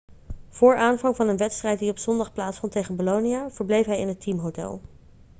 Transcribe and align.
voor 0.49 0.75
aanvang 0.75 1.15
van 1.15 1.27
een 1.27 1.37
wedstrijd 1.37 1.79
die 1.79 1.89
op 1.89 1.97
zondag 1.99 2.33
plaatsvond 2.33 2.71
tegen 2.71 2.95
bolonia 2.95 3.49
verbleef 3.51 3.85
hij 3.85 3.99
in 3.99 4.07
het 4.07 4.21
teamhotel 4.21 4.81